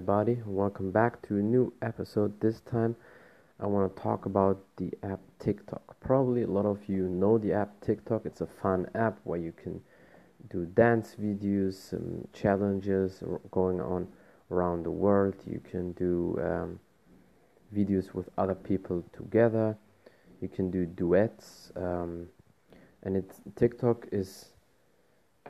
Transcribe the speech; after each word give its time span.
everybody. 0.00 0.40
Welcome 0.46 0.90
back 0.90 1.20
to 1.28 1.36
a 1.36 1.42
new 1.42 1.74
episode. 1.82 2.40
This 2.40 2.62
time, 2.62 2.96
I 3.60 3.66
want 3.66 3.94
to 3.94 4.02
talk 4.02 4.24
about 4.24 4.64
the 4.78 4.90
app 5.02 5.20
TikTok. 5.38 6.00
Probably 6.00 6.40
a 6.40 6.46
lot 6.46 6.64
of 6.64 6.78
you 6.88 7.06
know 7.06 7.36
the 7.36 7.52
app 7.52 7.78
TikTok. 7.82 8.24
It's 8.24 8.40
a 8.40 8.46
fun 8.46 8.86
app 8.94 9.18
where 9.24 9.38
you 9.38 9.52
can 9.52 9.78
do 10.48 10.64
dance 10.64 11.16
videos, 11.20 11.74
some 11.74 12.26
challenges 12.32 13.22
going 13.50 13.78
on 13.82 14.08
around 14.50 14.84
the 14.84 14.90
world. 14.90 15.34
You 15.46 15.60
can 15.70 15.92
do 15.92 16.40
um, 16.42 16.80
videos 17.76 18.14
with 18.14 18.30
other 18.38 18.54
people 18.54 19.04
together. 19.12 19.76
You 20.40 20.48
can 20.48 20.70
do 20.70 20.86
duets. 20.86 21.72
Um, 21.76 22.26
and 23.02 23.18
it's 23.18 23.42
TikTok 23.54 24.06
is 24.12 24.46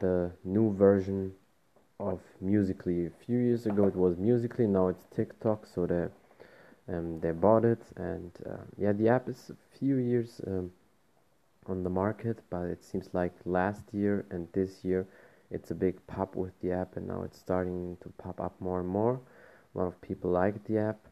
the 0.00 0.32
new 0.42 0.74
version 0.74 1.34
of 2.00 2.20
Musical.ly. 2.40 3.06
A 3.06 3.24
few 3.24 3.38
years 3.38 3.66
ago 3.66 3.86
it 3.86 3.94
was 3.94 4.16
Musical.ly, 4.16 4.66
now 4.66 4.88
it's 4.88 5.04
TikTok. 5.14 5.66
So 5.66 5.86
they 5.86 6.08
um, 6.88 7.20
they 7.20 7.30
bought 7.30 7.64
it, 7.64 7.82
and 7.96 8.32
uh, 8.46 8.64
yeah, 8.76 8.92
the 8.92 9.08
app 9.08 9.28
is 9.28 9.50
a 9.50 9.78
few 9.78 9.96
years 9.96 10.40
um, 10.46 10.72
on 11.66 11.84
the 11.84 11.90
market, 11.90 12.40
but 12.50 12.62
it 12.64 12.82
seems 12.82 13.10
like 13.12 13.32
last 13.44 13.82
year 13.92 14.24
and 14.30 14.48
this 14.52 14.84
year 14.84 15.06
it's 15.50 15.70
a 15.70 15.74
big 15.74 16.04
pop 16.06 16.34
with 16.34 16.58
the 16.60 16.72
app, 16.72 16.96
and 16.96 17.06
now 17.06 17.22
it's 17.22 17.38
starting 17.38 17.96
to 18.02 18.08
pop 18.18 18.40
up 18.40 18.60
more 18.60 18.80
and 18.80 18.88
more. 18.88 19.20
A 19.74 19.78
lot 19.78 19.86
of 19.86 20.00
people 20.00 20.30
like 20.30 20.64
the 20.64 20.78
app, 20.78 21.06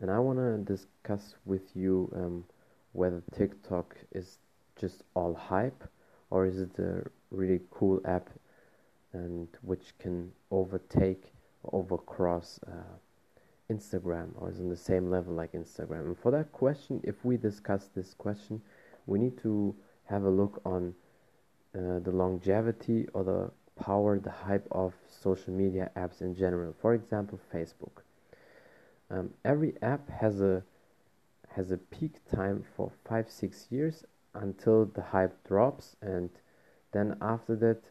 and 0.00 0.10
I 0.10 0.18
want 0.18 0.38
to 0.38 0.58
discuss 0.58 1.36
with 1.46 1.74
you 1.74 2.12
um, 2.14 2.44
whether 2.92 3.22
TikTok 3.34 3.96
is 4.12 4.38
just 4.78 5.02
all 5.14 5.34
hype 5.34 5.84
or 6.30 6.46
is 6.46 6.60
it 6.60 6.78
a 6.78 7.02
really 7.30 7.60
cool 7.70 8.00
app 8.04 8.28
and 9.12 9.48
which 9.62 9.96
can 9.98 10.32
overtake 10.50 11.32
or 11.62 11.84
overcross 11.84 12.58
uh, 12.68 12.96
Instagram 13.70 14.30
or 14.36 14.50
is 14.50 14.60
on 14.60 14.68
the 14.68 14.76
same 14.76 15.10
level 15.10 15.34
like 15.34 15.52
Instagram. 15.52 16.06
And 16.06 16.18
for 16.18 16.30
that 16.30 16.52
question, 16.52 17.00
if 17.04 17.24
we 17.24 17.36
discuss 17.36 17.88
this 17.94 18.14
question, 18.14 18.60
we 19.06 19.18
need 19.18 19.38
to 19.42 19.74
have 20.04 20.24
a 20.24 20.30
look 20.30 20.60
on 20.64 20.94
uh, 21.74 21.98
the 22.00 22.10
longevity 22.10 23.06
or 23.12 23.24
the 23.24 23.50
power, 23.78 24.18
the 24.18 24.30
hype 24.30 24.66
of 24.70 24.94
social 25.08 25.52
media 25.52 25.90
apps 25.96 26.20
in 26.20 26.34
general. 26.34 26.74
For 26.80 26.94
example, 26.94 27.38
Facebook. 27.54 28.02
Um, 29.10 29.30
every 29.44 29.74
app 29.80 30.08
has 30.10 30.40
a 30.40 30.62
has 31.50 31.70
a 31.70 31.78
peak 31.78 32.20
time 32.30 32.62
for 32.76 32.92
five 33.08 33.30
six 33.30 33.66
years 33.70 34.04
until 34.34 34.84
the 34.84 35.02
hype 35.02 35.46
drops, 35.46 35.96
and 36.02 36.28
then 36.92 37.16
after 37.20 37.56
that, 37.56 37.82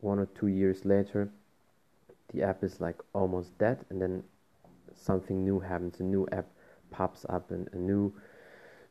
one 0.00 0.18
or 0.18 0.26
two 0.26 0.48
years 0.48 0.84
later, 0.84 1.30
the 2.32 2.42
app 2.42 2.62
is 2.62 2.80
like 2.80 2.96
almost 3.12 3.56
dead, 3.58 3.84
and 3.90 4.00
then 4.00 4.22
something 4.94 5.44
new 5.44 5.60
happens. 5.60 6.00
A 6.00 6.02
new 6.02 6.26
app 6.32 6.46
pops 6.90 7.24
up, 7.28 7.50
and 7.50 7.68
a 7.72 7.76
new 7.76 8.12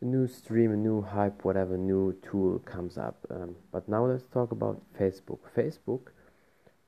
a 0.03 0.05
new 0.05 0.27
stream, 0.27 0.71
a 0.71 0.75
new 0.75 1.01
hype, 1.01 1.45
whatever 1.45 1.77
new 1.77 2.13
tool 2.21 2.59
comes 2.59 2.97
up. 2.97 3.25
Um, 3.29 3.55
but 3.71 3.87
now 3.87 4.05
let's 4.05 4.25
talk 4.33 4.51
about 4.51 4.81
Facebook. 4.99 5.39
Facebook 5.55 6.11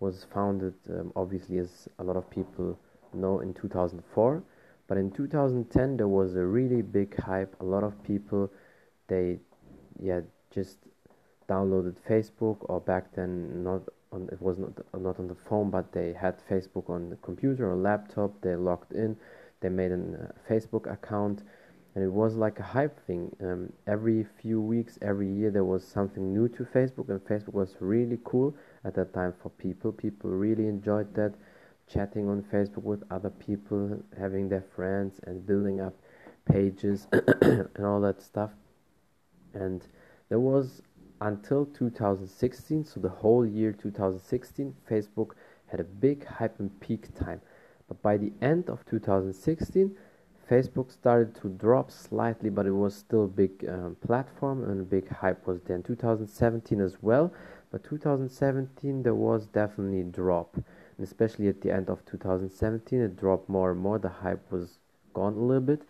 was 0.02 0.26
founded, 0.34 0.74
um, 0.90 1.14
obviously, 1.16 1.58
as 1.58 1.88
a 2.00 2.04
lot 2.04 2.18
of 2.18 2.30
people 2.30 2.78
know, 3.14 3.40
in 3.40 3.54
2004. 3.54 4.44
But 4.88 4.98
in 4.98 5.12
2010, 5.12 5.98
there 5.98 6.10
was 6.10 6.36
a 6.36 6.46
really 6.46 6.82
big 6.82 7.18
hype. 7.18 7.56
A 7.62 7.64
lot 7.64 7.84
of 7.84 8.04
people, 8.04 8.52
they, 9.08 9.40
yeah, 10.00 10.20
just 10.52 10.78
downloaded 11.50 11.96
Facebook, 12.08 12.58
or 12.62 12.82
back 12.82 13.16
then, 13.16 13.64
not 13.64 13.82
on, 14.16 14.30
it 14.32 14.42
was 14.42 14.58
not 14.58 14.72
not 15.00 15.20
on 15.20 15.28
the 15.28 15.36
phone, 15.48 15.70
but 15.70 15.92
they 15.92 16.14
had 16.14 16.36
Facebook 16.50 16.90
on 16.90 17.10
the 17.10 17.18
computer 17.18 17.70
or 17.70 17.76
laptop. 17.76 18.32
They 18.42 18.56
logged 18.56 18.94
in, 18.94 19.18
they 19.60 19.70
made 19.70 19.92
a 19.92 19.96
uh, 19.96 20.50
Facebook 20.50 20.92
account, 20.92 21.44
and 21.94 22.04
it 22.04 22.12
was 22.12 22.36
like 22.36 22.60
a 22.60 22.64
hype 22.64 23.06
thing. 23.06 23.36
Um, 23.42 23.74
every 23.86 24.26
few 24.42 24.62
weeks, 24.62 24.98
every 25.02 25.32
year, 25.32 25.52
there 25.52 25.66
was 25.66 25.84
something 25.86 26.34
new 26.34 26.48
to 26.50 26.64
Facebook, 26.64 27.10
and 27.10 27.20
Facebook 27.20 27.54
was 27.54 27.76
really 27.80 28.20
cool 28.24 28.56
at 28.84 28.96
that 28.96 29.14
time 29.14 29.34
for 29.42 29.50
people. 29.50 29.92
People 29.92 30.32
really 30.32 30.68
enjoyed 30.68 31.14
that 31.16 31.34
chatting 31.88 32.28
on 32.28 32.42
Facebook 32.52 32.84
with 32.84 33.04
other 33.12 33.30
people, 33.30 34.02
having 34.18 34.50
their 34.50 34.66
friends, 34.76 35.20
and 35.28 35.46
building 35.46 35.82
up 35.82 35.94
pages 36.46 37.08
and 37.42 37.86
all 37.86 38.02
that 38.02 38.22
stuff. 38.22 38.52
And 39.54 39.86
there 40.30 40.40
was 40.40 40.82
until 41.22 41.66
2016, 41.66 42.86
so 42.86 43.00
the 43.00 43.10
whole 43.10 43.46
year 43.46 43.72
2016, 43.72 44.76
Facebook 44.90 45.32
had 45.68 45.80
a 45.80 45.84
big 45.84 46.26
hype 46.26 46.60
and 46.60 46.80
peak 46.80 47.14
time. 47.16 47.42
But 47.88 48.02
by 48.02 48.18
the 48.18 48.34
end 48.42 48.70
of 48.70 48.86
2016, 48.86 49.96
Facebook 50.50 50.92
started 50.92 51.36
to 51.42 51.50
drop 51.50 51.90
slightly, 51.90 52.50
but 52.50 52.66
it 52.66 52.72
was 52.72 52.96
still 52.96 53.26
a 53.26 53.28
big 53.28 53.66
um, 53.68 53.98
platform 54.06 54.64
and 54.64 54.82
a 54.82 54.84
big 54.84 55.10
hype 55.10 55.48
was 55.48 55.62
there. 55.62 55.76
In 55.76 55.84
2017 55.84 56.80
as 56.80 57.02
well, 57.02 57.34
but 57.72 57.84
2017 57.84 59.04
there 59.04 59.16
was 59.16 59.48
definitely 59.48 60.02
a 60.02 60.04
drop, 60.04 60.56
and 60.56 61.06
especially 61.06 61.48
at 61.48 61.62
the 61.62 61.72
end 61.72 61.90
of 61.90 62.06
2017, 62.06 63.02
it 63.02 63.18
dropped 63.18 63.50
more 63.50 63.72
and 63.72 63.80
more. 63.80 63.98
The 63.98 64.10
hype 64.10 64.52
was 64.52 64.78
gone 65.14 65.34
a 65.34 65.40
little 65.40 65.62
bit, 65.62 65.82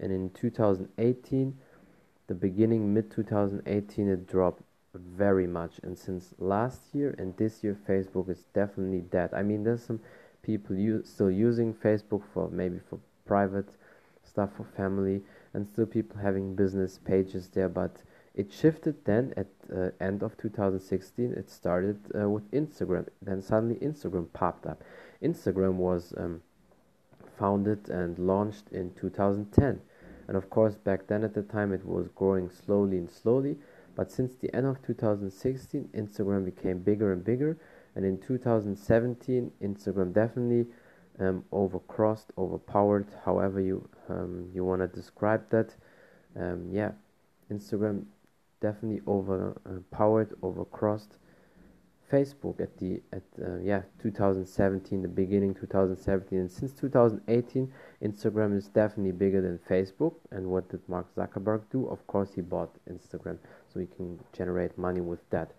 and 0.00 0.10
in 0.10 0.30
2018, 0.30 1.56
the 2.26 2.34
beginning 2.34 2.92
mid 2.92 3.10
2018, 3.10 4.08
it 4.08 4.26
dropped 4.26 4.62
very 4.94 5.46
much. 5.46 5.80
And 5.82 5.96
since 5.96 6.34
last 6.38 6.80
year 6.92 7.14
and 7.18 7.36
this 7.36 7.62
year, 7.62 7.76
Facebook 7.88 8.28
is 8.28 8.44
definitely 8.54 9.00
dead. 9.00 9.30
I 9.32 9.42
mean, 9.42 9.64
there's 9.64 9.84
some 9.84 10.00
people 10.42 10.76
u- 10.76 11.02
still 11.04 11.30
using 11.30 11.74
Facebook 11.74 12.22
for 12.32 12.48
maybe 12.48 12.78
for 12.78 12.98
private 13.26 13.68
stuff 14.24 14.50
for 14.56 14.64
family, 14.76 15.22
and 15.54 15.66
still 15.66 15.86
people 15.86 16.20
having 16.20 16.54
business 16.54 16.98
pages 17.04 17.48
there. 17.48 17.68
But 17.68 18.02
it 18.34 18.52
shifted 18.52 19.04
then 19.04 19.34
at 19.36 19.48
uh, 19.74 19.90
end 20.00 20.22
of 20.22 20.36
2016. 20.36 21.32
It 21.32 21.50
started 21.50 21.98
uh, 22.14 22.28
with 22.28 22.50
Instagram. 22.52 23.08
Then 23.22 23.42
suddenly 23.42 23.76
Instagram 23.76 24.32
popped 24.32 24.66
up. 24.66 24.82
Instagram 25.22 25.74
was 25.74 26.14
um, 26.16 26.42
founded 27.38 27.88
and 27.88 28.18
launched 28.18 28.70
in 28.70 28.92
2010. 28.94 29.80
And 30.28 30.36
of 30.36 30.48
course, 30.48 30.76
back 30.76 31.08
then 31.08 31.24
at 31.24 31.34
the 31.34 31.42
time, 31.42 31.72
it 31.72 31.84
was 31.84 32.06
growing 32.14 32.50
slowly 32.50 32.98
and 32.98 33.10
slowly 33.10 33.56
but 33.94 34.10
since 34.10 34.34
the 34.34 34.54
end 34.54 34.66
of 34.66 34.82
2016, 34.82 35.88
Instagram 35.94 36.44
became 36.44 36.78
bigger 36.78 37.12
and 37.12 37.24
bigger. 37.24 37.58
And 37.94 38.04
in 38.04 38.18
2017, 38.18 39.50
Instagram 39.62 40.12
definitely 40.12 40.66
um, 41.18 41.44
overcrossed, 41.52 42.26
overpowered, 42.38 43.06
however 43.24 43.60
you 43.60 43.88
um, 44.08 44.48
you 44.54 44.64
want 44.64 44.80
to 44.80 44.88
describe 44.88 45.50
that. 45.50 45.74
Um, 46.36 46.68
yeah, 46.72 46.92
Instagram 47.50 48.04
definitely 48.60 49.00
overpowered, 49.06 50.34
overcrossed 50.42 51.16
Facebook 52.10 52.60
at 52.60 52.76
the 52.78 53.00
at 53.12 53.22
uh, 53.40 53.58
yeah 53.58 53.82
2017, 54.02 55.02
the 55.02 55.08
beginning 55.08 55.54
2017, 55.54 56.38
and 56.38 56.50
since 56.50 56.72
2018, 56.72 57.72
Instagram 58.02 58.56
is 58.56 58.68
definitely 58.68 59.12
bigger 59.12 59.40
than 59.40 59.58
Facebook. 59.68 60.14
And 60.30 60.46
what 60.46 60.68
did 60.68 60.80
Mark 60.88 61.06
Zuckerberg 61.14 61.62
do? 61.70 61.86
Of 61.88 62.06
course, 62.06 62.30
he 62.34 62.40
bought 62.40 62.74
Instagram, 62.90 63.38
so 63.72 63.80
he 63.80 63.86
can 63.86 64.18
generate 64.32 64.76
money 64.76 65.00
with 65.00 65.28
that. 65.30 65.52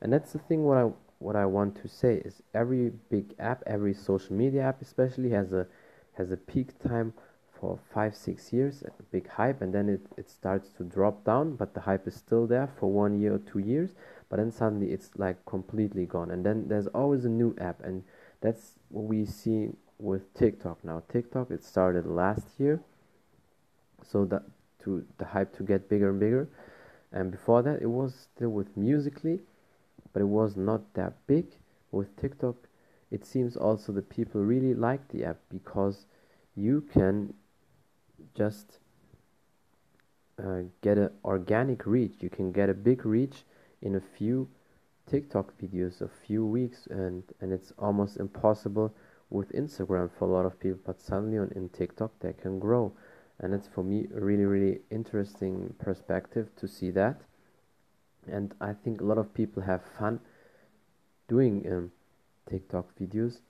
And 0.00 0.12
that's 0.12 0.32
the 0.32 0.38
thing. 0.38 0.64
What 0.64 0.78
I 0.78 0.90
what 1.18 1.36
I 1.36 1.46
want 1.46 1.80
to 1.82 1.88
say 1.88 2.16
is 2.24 2.42
every 2.54 2.92
big 3.10 3.34
app, 3.38 3.62
every 3.66 3.94
social 3.94 4.36
media 4.36 4.62
app, 4.62 4.82
especially 4.82 5.30
has 5.30 5.52
a 5.52 5.66
has 6.12 6.30
a 6.30 6.36
peak 6.36 6.78
time 6.78 7.12
for 7.58 7.78
five 7.92 8.14
six 8.14 8.52
years, 8.52 8.82
a 8.86 9.02
big 9.16 9.28
hype, 9.28 9.60
and 9.62 9.72
then 9.76 9.88
it, 9.88 10.02
it 10.16 10.28
starts 10.30 10.68
to 10.78 10.82
drop 10.84 11.24
down, 11.24 11.56
but 11.60 11.74
the 11.74 11.80
hype 11.88 12.06
is 12.06 12.14
still 12.14 12.46
there 12.46 12.68
for 12.78 12.88
one 13.04 13.20
year 13.20 13.34
or 13.34 13.42
two 13.52 13.62
years 13.72 13.90
but 14.28 14.36
then 14.36 14.50
suddenly 14.50 14.92
it's 14.92 15.10
like 15.16 15.44
completely 15.46 16.06
gone. 16.06 16.30
And 16.30 16.44
then 16.44 16.68
there's 16.68 16.88
always 16.88 17.24
a 17.24 17.28
new 17.28 17.54
app 17.60 17.82
and 17.82 18.02
that's 18.40 18.72
what 18.88 19.04
we 19.04 19.24
see 19.24 19.70
with 19.98 20.32
TikTok 20.34 20.84
now. 20.84 21.02
TikTok 21.08 21.50
it 21.50 21.64
started 21.64 22.06
last 22.06 22.58
year 22.58 22.80
so 24.04 24.24
that 24.26 24.42
to 24.84 25.04
the 25.18 25.24
hype 25.24 25.56
to 25.56 25.62
get 25.62 25.88
bigger 25.88 26.10
and 26.10 26.20
bigger. 26.20 26.48
And 27.12 27.30
before 27.30 27.62
that 27.62 27.82
it 27.82 27.90
was 27.90 28.14
still 28.34 28.50
with 28.50 28.76
Musical.ly 28.76 29.38
but 30.12 30.22
it 30.22 30.28
was 30.28 30.56
not 30.56 30.94
that 30.94 31.14
big. 31.26 31.46
With 31.92 32.14
TikTok 32.16 32.56
it 33.10 33.24
seems 33.24 33.56
also 33.56 33.92
that 33.92 34.08
people 34.08 34.42
really 34.42 34.74
like 34.74 35.08
the 35.08 35.24
app 35.24 35.38
because 35.50 36.06
you 36.56 36.80
can 36.92 37.32
just 38.34 38.80
uh, 40.42 40.62
get 40.82 40.98
an 40.98 41.10
organic 41.24 41.86
reach 41.86 42.14
you 42.20 42.30
can 42.30 42.52
get 42.52 42.68
a 42.68 42.74
big 42.74 43.06
reach 43.06 43.44
in 43.82 43.94
a 43.94 44.00
few 44.00 44.48
TikTok 45.06 45.56
videos, 45.58 46.00
a 46.00 46.08
few 46.08 46.44
weeks, 46.44 46.88
and 46.88 47.22
and 47.40 47.52
it's 47.52 47.72
almost 47.78 48.16
impossible 48.16 48.92
with 49.30 49.52
Instagram 49.52 50.10
for 50.10 50.28
a 50.28 50.32
lot 50.32 50.46
of 50.46 50.58
people. 50.58 50.80
But 50.84 51.00
suddenly 51.00 51.38
on 51.38 51.52
in 51.54 51.68
TikTok 51.68 52.12
they 52.20 52.32
can 52.32 52.58
grow, 52.58 52.92
and 53.38 53.54
it's 53.54 53.68
for 53.68 53.84
me 53.84 54.08
a 54.14 54.20
really 54.20 54.44
really 54.44 54.80
interesting 54.90 55.74
perspective 55.78 56.48
to 56.56 56.66
see 56.66 56.90
that. 56.90 57.20
And 58.26 58.54
I 58.60 58.72
think 58.72 59.00
a 59.00 59.04
lot 59.04 59.18
of 59.18 59.32
people 59.32 59.62
have 59.62 59.82
fun 59.98 60.20
doing 61.28 61.64
um, 61.70 61.92
TikTok 62.50 62.86
videos. 62.98 63.40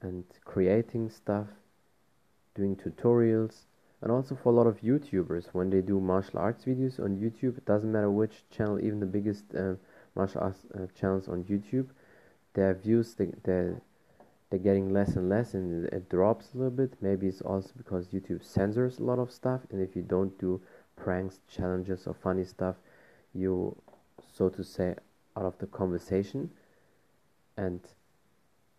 and 0.00 0.24
creating 0.44 1.08
stuff, 1.08 1.48
doing 2.54 2.76
tutorials, 2.76 3.64
and 4.04 4.12
also 4.12 4.36
for 4.36 4.50
a 4.50 4.54
lot 4.54 4.66
of 4.66 4.82
YouTubers 4.82 5.46
when 5.52 5.70
they 5.70 5.80
do 5.80 5.98
martial 5.98 6.38
arts 6.38 6.66
videos 6.66 7.00
on 7.00 7.16
YouTube. 7.16 7.56
It 7.56 7.64
doesn't 7.64 7.90
matter 7.90 8.10
which 8.10 8.44
channel, 8.50 8.78
even 8.78 9.00
the 9.00 9.06
biggest 9.06 9.44
uh, 9.54 9.76
martial 10.14 10.42
arts 10.42 10.60
uh, 10.74 10.86
channels 10.94 11.26
on 11.26 11.42
YouTube, 11.44 11.86
their 12.52 12.74
views 12.74 13.14
they, 13.14 13.32
they're, 13.44 13.80
they're 14.50 14.58
getting 14.58 14.92
less 14.92 15.16
and 15.16 15.30
less, 15.30 15.54
and 15.54 15.86
it 15.86 16.10
drops 16.10 16.50
a 16.54 16.58
little 16.58 16.70
bit. 16.70 16.92
Maybe 17.00 17.28
it's 17.28 17.40
also 17.40 17.70
because 17.78 18.08
YouTube 18.08 18.44
censors 18.44 18.98
a 18.98 19.02
lot 19.02 19.18
of 19.18 19.32
stuff, 19.32 19.62
and 19.70 19.80
if 19.80 19.96
you 19.96 20.02
don't 20.02 20.38
do 20.38 20.60
pranks, 20.96 21.40
challenges, 21.48 22.06
or 22.06 22.12
funny 22.12 22.44
stuff, 22.44 22.76
you 23.32 23.74
so 24.36 24.50
to 24.50 24.62
say 24.62 24.94
out 25.34 25.46
of 25.46 25.56
the 25.58 25.66
conversation 25.66 26.50
and 27.56 27.80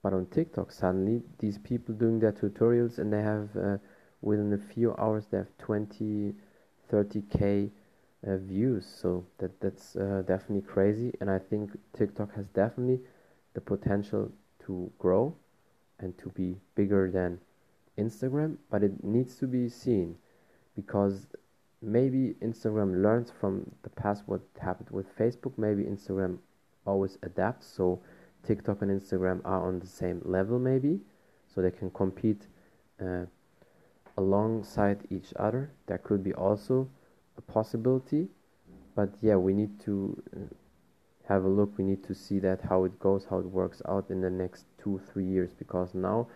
but 0.03 0.13
on 0.13 0.25
TikTok 0.27 0.71
suddenly 0.71 1.21
these 1.39 1.57
people 1.57 1.95
doing 1.95 2.19
their 2.19 2.31
tutorials 2.31 2.99
and 2.99 3.11
they 3.11 3.21
have 3.21 3.49
uh, 3.57 3.77
within 4.21 4.53
a 4.53 4.73
few 4.73 4.95
hours 4.97 5.25
they 5.31 5.37
have 5.37 5.57
20 5.59 6.33
30k 6.91 7.69
uh, 8.27 8.37
views 8.37 8.85
so 8.85 9.25
that 9.37 9.59
that's 9.59 9.95
uh, 9.95 10.23
definitely 10.25 10.61
crazy 10.61 11.13
and 11.19 11.29
I 11.29 11.39
think 11.39 11.71
TikTok 11.97 12.35
has 12.35 12.45
definitely 12.47 12.99
the 13.53 13.61
potential 13.61 14.31
to 14.65 14.91
grow 14.99 15.35
and 15.99 16.17
to 16.17 16.29
be 16.29 16.55
bigger 16.75 17.09
than 17.11 17.39
Instagram 17.97 18.57
but 18.69 18.83
it 18.83 19.03
needs 19.03 19.35
to 19.37 19.47
be 19.47 19.69
seen 19.69 20.15
because 20.75 21.27
maybe 21.85 22.35
Instagram 22.41 23.01
learns 23.01 23.31
from 23.39 23.71
the 23.83 23.89
past 23.89 24.23
what 24.25 24.41
happened 24.59 24.89
with 24.89 25.15
Facebook. 25.17 25.53
Maybe 25.57 25.83
Instagram 25.83 26.37
always 26.85 27.17
adapts. 27.23 27.67
So 27.67 28.01
TikTok 28.45 28.81
and 28.81 28.91
Instagram 28.91 29.41
are 29.45 29.67
on 29.67 29.79
the 29.79 29.87
same 29.87 30.21
level, 30.25 30.59
maybe, 30.59 30.99
so 31.47 31.61
they 31.61 31.71
can 31.71 31.89
compete 31.91 32.47
uh, 33.01 33.25
alongside 34.17 35.07
each 35.09 35.33
other. 35.37 35.71
That 35.87 36.03
could 36.03 36.23
be 36.23 36.33
also 36.33 36.89
a 37.37 37.41
possibility. 37.41 38.29
But 38.95 39.09
yeah, 39.21 39.35
we 39.35 39.53
need 39.53 39.79
to 39.81 40.21
uh, 40.35 40.39
have 41.27 41.43
a 41.43 41.49
look. 41.49 41.77
We 41.77 41.83
need 41.83 42.03
to 42.05 42.15
see 42.15 42.39
that 42.39 42.61
how 42.61 42.85
it 42.85 42.99
goes, 42.99 43.25
how 43.29 43.39
it 43.39 43.45
works 43.45 43.81
out 43.87 44.09
in 44.09 44.21
the 44.21 44.29
next 44.29 44.65
two, 44.77 45.01
three 45.11 45.25
years. 45.25 45.51
Because 45.57 45.93
now 45.93 46.27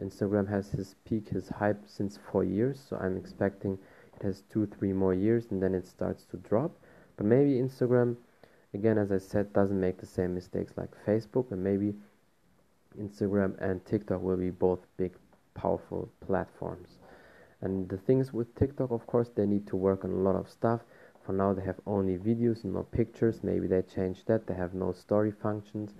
Instagram 0.00 0.48
has 0.50 0.70
his 0.70 0.96
peak, 1.04 1.28
his 1.28 1.48
hype 1.48 1.82
since 1.86 2.18
four 2.30 2.44
years. 2.44 2.84
So 2.88 2.96
I'm 2.96 3.16
expecting 3.16 3.78
it 4.16 4.22
has 4.22 4.42
two 4.50 4.66
three 4.66 4.92
more 4.92 5.14
years 5.14 5.46
and 5.50 5.62
then 5.62 5.74
it 5.74 5.86
starts 5.86 6.24
to 6.24 6.36
drop 6.38 6.70
but 7.16 7.26
maybe 7.26 7.52
instagram 7.52 8.16
again 8.72 8.98
as 8.98 9.10
i 9.10 9.18
said 9.18 9.52
doesn't 9.52 9.80
make 9.80 9.98
the 9.98 10.06
same 10.06 10.34
mistakes 10.34 10.72
like 10.76 10.90
facebook 11.06 11.50
and 11.50 11.62
maybe 11.62 11.94
instagram 13.00 13.60
and 13.60 13.84
tiktok 13.84 14.22
will 14.22 14.36
be 14.36 14.50
both 14.50 14.80
big 14.96 15.12
powerful 15.54 16.08
platforms 16.26 16.98
and 17.64 17.88
the 17.88 17.96
things 17.96 18.32
with 18.32 18.54
tiktok 18.54 18.90
of 18.90 19.06
course 19.06 19.30
they 19.34 19.46
need 19.46 19.66
to 19.66 19.76
work 19.76 20.04
on 20.04 20.10
a 20.10 20.22
lot 20.28 20.36
of 20.36 20.48
stuff. 20.48 20.80
For 21.24 21.32
now 21.32 21.54
they 21.54 21.62
have 21.62 21.80
only 21.86 22.18
videos 22.18 22.64
no 22.64 22.82
pictures. 22.82 23.42
Maybe 23.42 23.66
they 23.66 23.82
change 23.82 24.26
that. 24.26 24.46
They 24.46 24.54
have 24.54 24.74
no 24.74 24.92
story 24.92 25.32
functions. 25.32 25.94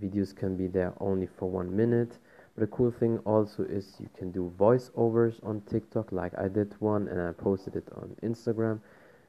Videos 0.00 0.34
can 0.34 0.56
be 0.56 0.68
there 0.68 0.94
only 1.00 1.26
for 1.26 1.50
one 1.50 1.76
minute. 1.76 2.18
But 2.54 2.60
the 2.60 2.76
cool 2.76 2.92
thing 2.92 3.18
also 3.24 3.64
is 3.64 3.96
you 3.98 4.08
can 4.16 4.30
do 4.30 4.52
voiceovers 4.56 5.44
on 5.44 5.62
TikTok, 5.62 6.12
like 6.12 6.38
I 6.38 6.48
did 6.48 6.74
one 6.80 7.08
and 7.08 7.20
I 7.20 7.32
posted 7.32 7.76
it 7.76 7.88
on 7.96 8.16
Instagram. 8.22 8.80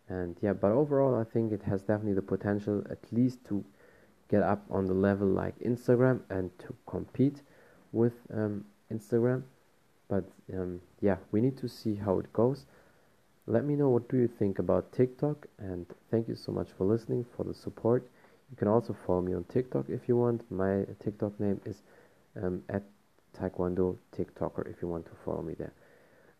And 0.09 0.37
yeah, 0.41 0.53
but 0.53 0.71
overall, 0.71 1.19
I 1.19 1.23
think 1.23 1.51
it 1.51 1.63
has 1.63 1.81
definitely 1.81 2.13
the 2.13 2.21
potential 2.21 2.83
at 2.89 2.99
least 3.11 3.43
to 3.45 3.63
get 4.29 4.43
up 4.43 4.63
on 4.69 4.85
the 4.85 4.93
level 4.93 5.27
like 5.27 5.57
Instagram 5.59 6.21
and 6.29 6.51
to 6.59 6.75
compete 6.85 7.41
with 7.91 8.13
um, 8.33 8.65
Instagram. 8.91 9.43
But 10.11 10.25
um, 10.53 10.81
yeah, 10.99 11.15
we 11.31 11.39
need 11.39 11.57
to 11.59 11.69
see 11.69 11.95
how 11.95 12.19
it 12.19 12.33
goes. 12.33 12.65
Let 13.47 13.63
me 13.63 13.75
know 13.77 13.87
what 13.87 14.09
do 14.09 14.17
you 14.17 14.27
think 14.27 14.59
about 14.59 14.91
TikTok 14.91 15.47
and 15.57 15.85
thank 16.11 16.27
you 16.27 16.35
so 16.35 16.51
much 16.51 16.67
for 16.77 16.85
listening 16.85 17.25
for 17.35 17.45
the 17.45 17.53
support. 17.53 18.05
You 18.51 18.57
can 18.57 18.67
also 18.67 18.93
follow 19.07 19.21
me 19.21 19.33
on 19.33 19.45
TikTok 19.45 19.85
if 19.87 20.09
you 20.09 20.17
want. 20.17 20.43
My 20.51 20.85
TikTok 21.01 21.39
name 21.39 21.61
is 21.65 21.81
um, 22.35 22.61
at 22.67 22.83
Taekwondo 23.39 23.97
TikToker 24.13 24.69
if 24.69 24.81
you 24.81 24.89
want 24.89 25.05
to 25.05 25.11
follow 25.23 25.41
me 25.41 25.53
there. 25.57 25.73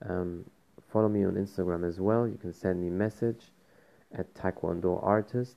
Um, 0.06 0.44
follow 0.92 1.08
me 1.08 1.24
on 1.24 1.36
Instagram 1.36 1.88
as 1.88 1.98
well. 1.98 2.28
You 2.28 2.38
can 2.38 2.54
send 2.54 2.82
me 2.82 2.90
message 2.90 3.54
at 4.14 4.34
Taekwondo 4.34 5.02
Artist 5.02 5.56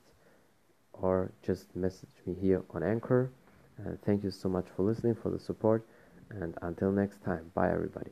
or 0.93 1.33
just 1.43 1.75
message 1.75 2.15
me 2.25 2.33
here 2.33 2.63
on 2.69 2.81
Anchor. 2.81 3.29
And 3.77 4.01
thank 4.03 4.23
you 4.23 4.31
so 4.31 4.47
much 4.47 4.67
for 4.73 4.83
listening, 4.83 5.15
for 5.15 5.29
the 5.29 5.39
support, 5.39 5.85
and 6.29 6.55
until 6.61 6.91
next 6.91 7.23
time, 7.23 7.51
bye 7.53 7.71
everybody. 7.71 8.11